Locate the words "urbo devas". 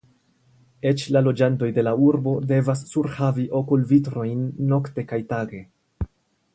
2.07-2.81